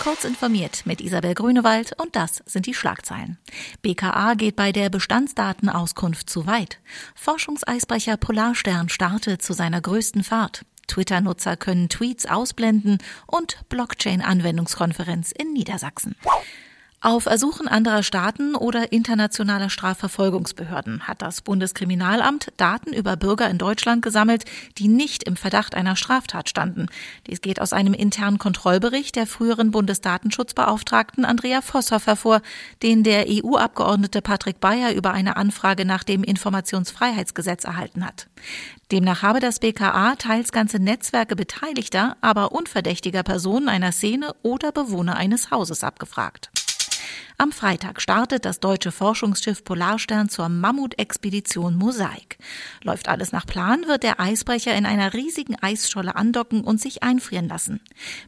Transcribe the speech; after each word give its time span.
Kurz 0.00 0.24
informiert 0.24 0.86
mit 0.86 1.02
Isabel 1.02 1.34
Grünewald 1.34 1.92
und 2.00 2.16
das 2.16 2.42
sind 2.46 2.64
die 2.64 2.72
Schlagzeilen. 2.72 3.36
BKA 3.82 4.32
geht 4.32 4.56
bei 4.56 4.72
der 4.72 4.88
Bestandsdatenauskunft 4.88 6.30
zu 6.30 6.46
weit. 6.46 6.78
Forschungseisbrecher 7.14 8.16
Polarstern 8.16 8.88
startet 8.88 9.42
zu 9.42 9.52
seiner 9.52 9.82
größten 9.82 10.24
Fahrt. 10.24 10.64
Twitter-Nutzer 10.86 11.58
können 11.58 11.90
Tweets 11.90 12.24
ausblenden 12.24 12.96
und 13.26 13.58
Blockchain-Anwendungskonferenz 13.68 15.32
in 15.32 15.52
Niedersachsen. 15.52 16.16
Auf 17.02 17.24
Ersuchen 17.24 17.66
anderer 17.66 18.02
Staaten 18.02 18.54
oder 18.54 18.92
internationaler 18.92 19.70
Strafverfolgungsbehörden 19.70 21.08
hat 21.08 21.22
das 21.22 21.40
Bundeskriminalamt 21.40 22.52
Daten 22.58 22.92
über 22.92 23.16
Bürger 23.16 23.48
in 23.48 23.56
Deutschland 23.56 24.02
gesammelt, 24.02 24.44
die 24.76 24.86
nicht 24.86 25.22
im 25.22 25.36
Verdacht 25.36 25.74
einer 25.74 25.96
Straftat 25.96 26.50
standen. 26.50 26.88
Dies 27.26 27.40
geht 27.40 27.58
aus 27.58 27.72
einem 27.72 27.94
internen 27.94 28.36
Kontrollbericht 28.36 29.16
der 29.16 29.26
früheren 29.26 29.70
Bundesdatenschutzbeauftragten 29.70 31.24
Andrea 31.24 31.62
Vosshoff 31.62 32.06
hervor, 32.06 32.42
den 32.82 33.02
der 33.02 33.24
EU-Abgeordnete 33.28 34.20
Patrick 34.20 34.60
Bayer 34.60 34.92
über 34.92 35.12
eine 35.12 35.38
Anfrage 35.38 35.86
nach 35.86 36.04
dem 36.04 36.22
Informationsfreiheitsgesetz 36.22 37.64
erhalten 37.64 38.04
hat. 38.04 38.28
Demnach 38.92 39.22
habe 39.22 39.40
das 39.40 39.58
BKA 39.58 40.16
teils 40.16 40.52
ganze 40.52 40.78
Netzwerke 40.78 41.34
beteiligter, 41.34 42.18
aber 42.20 42.52
unverdächtiger 42.52 43.22
Personen 43.22 43.70
einer 43.70 43.92
Szene 43.92 44.34
oder 44.42 44.70
Bewohner 44.70 45.16
eines 45.16 45.50
Hauses 45.50 45.82
abgefragt. 45.82 46.50
Am 47.38 47.52
Freitag 47.52 48.02
startet 48.02 48.44
das 48.44 48.60
deutsche 48.60 48.92
Forschungsschiff 48.92 49.64
Polarstern 49.64 50.28
zur 50.28 50.48
Mammutexpedition 50.48 51.74
Mosaik. 51.74 52.38
Läuft 52.82 53.08
alles 53.08 53.32
nach 53.32 53.46
Plan, 53.46 53.86
wird 53.86 54.02
der 54.02 54.20
Eisbrecher 54.20 54.74
in 54.74 54.84
einer 54.84 55.14
riesigen 55.14 55.56
Eisscholle 55.62 56.16
andocken 56.16 56.62
und 56.62 56.80
sich 56.80 57.02
einfrieren 57.02 57.48
lassen. 57.48 57.80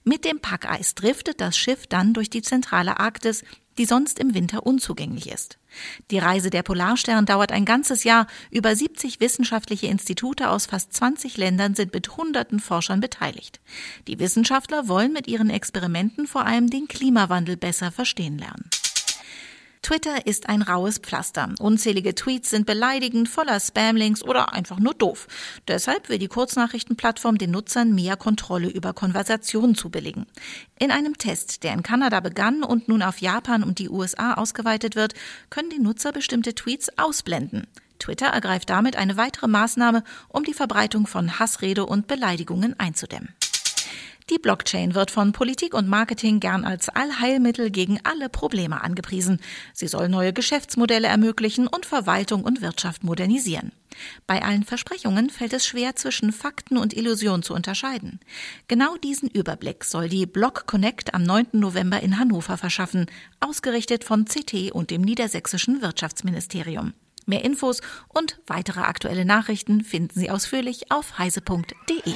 Mit 0.05 0.25
dem 0.25 0.41
Packeis 0.41 0.95
driftet 0.95 1.41
das 1.41 1.57
Schiff 1.59 1.87
dann 1.87 2.15
durch 2.15 2.31
die 2.31 2.43
zentrale 2.43 3.01
Arktis, 3.01 3.45
die 3.79 3.85
sonst 3.85 4.19
im 4.19 4.35
Winter 4.35 4.67
unzugänglich 4.67 5.31
ist. 5.31 5.59
Die 6.11 6.19
Reise 6.19 6.51
der 6.51 6.63
Polarstern 6.63 7.27
dauert 7.27 7.53
ein 7.53 7.65
ganzes 7.65 8.05
Jahr. 8.05 8.27
Über 8.51 8.75
70 8.75 9.21
wissenschaftliche 9.21 9.87
Institute 9.87 10.51
aus 10.51 10.67
fast 10.67 10.93
20 10.93 11.37
Ländern 11.37 11.75
sind 11.75 11.95
mit 11.95 12.17
hunderten 12.17 12.61
Forschern 12.61 13.01
beteiligt. 13.01 13.61
Die 14.07 14.19
Wissenschaftler 14.19 14.89
wollen 14.89 15.13
mit 15.13 15.29
ihren 15.29 15.51
Experimenten 15.51 16.27
vor 16.27 16.45
allem 16.45 16.69
den 16.69 16.89
Klimawandel 16.89 17.57
besser 17.57 17.91
verstehen 17.91 18.39
lernen. 18.39 18.72
Twitter 19.83 20.29
ist 20.29 20.49
ein 20.49 20.63
raues 20.63 20.99
Pflaster. 20.99 21.49
Unzählige 21.59 22.15
Tweets 22.15 22.51
sind 22.51 22.67
beleidigend, 22.67 23.29
voller 23.29 23.59
Spamlinks 23.59 24.23
oder 24.23 24.53
einfach 24.53 24.79
nur 24.79 24.95
doof. 24.95 25.27
Deshalb 25.67 26.09
will 26.09 26.19
die 26.19 26.29
Kurznachrichtenplattform 26.29 27.37
den 27.37 27.51
Nutzern 27.51 27.93
mehr 27.93 28.17
Kontrolle 28.17 28.69
über 28.69 28.93
Konversationen 28.93 29.75
zubilligen. 29.75 30.27
In 30.79 30.93
einem 30.93 31.19
Test, 31.19 31.65
der 31.65 31.73
in 31.73 31.83
Kanada 31.83 32.21
begann 32.21 32.63
und 32.63 32.87
nun 32.87 33.03
auf 33.03 33.19
Japan 33.19 33.65
und 33.65 33.81
die 33.81 33.91
USA 33.91 34.35
ausgeweitet 34.35 34.95
wird, 34.95 35.15
können 35.51 35.71
die 35.71 35.81
Nutzer 35.81 36.13
bestimmte 36.13 36.55
Tweets 36.55 36.97
ausblenden. 36.97 37.67
Twitter 37.99 38.27
ergreift 38.27 38.71
damit 38.71 38.95
eine 38.95 39.17
weitere 39.17 39.49
Maßnahme, 39.49 40.05
um 40.29 40.45
die 40.45 40.55
Verbreitung 40.55 41.09
von 41.09 41.41
Hassrede 41.41 41.87
und 41.87 42.07
Beleidigungen 42.07 42.79
einzudämmen. 42.79 43.35
Die 44.33 44.39
Blockchain 44.39 44.95
wird 44.95 45.11
von 45.11 45.33
Politik 45.33 45.75
und 45.75 45.89
Marketing 45.89 46.41
gern 46.41 46.65
als 46.65 46.89
Allheilmittel 46.89 47.71
gegen 47.71 48.01
alle 48.03 48.31
Probleme 48.31 48.83
angepriesen. 48.83 49.43
Sie 49.75 49.89
soll 49.89 50.09
neue 50.09 50.33
Geschäftsmodelle 50.33 51.07
ermöglichen 51.07 51.67
und 51.67 51.85
Verwaltung 51.85 52.43
und 52.43 52.63
Wirtschaft 52.63 53.05
modernisieren. 53.05 53.73
Bei 54.27 54.43
allen 54.43 54.65
Versprechungen 54.65 55.29
fällt 55.29 55.53
es 55.53 55.67
schwer, 55.67 55.97
zwischen 55.97 56.33
Fakten 56.33 56.79
und 56.79 56.95
Illusion 56.95 57.43
zu 57.43 57.53
unterscheiden. 57.53 58.21
Genau 58.69 58.97
diesen 58.97 59.29
Überblick 59.29 59.85
soll 59.85 60.09
die 60.09 60.25
Block 60.25 60.67
Connect 60.67 61.13
am 61.13 61.25
9. 61.25 61.49
November 61.53 62.01
in 62.01 62.19
Hannover 62.19 62.57
verschaffen, 62.57 63.11
ausgerichtet 63.41 64.03
von 64.03 64.25
CT 64.25 64.73
und 64.73 64.91
dem 64.91 65.03
niedersächsischen 65.03 65.83
Wirtschaftsministerium. 65.83 66.95
Mehr 67.27 67.45
Infos 67.45 67.83
und 68.09 68.41
weitere 68.47 68.81
aktuelle 68.81 69.27
Nachrichten 69.27 69.85
finden 69.85 70.19
Sie 70.19 70.31
ausführlich 70.31 70.91
auf 70.91 71.19
heise.de. 71.19 72.15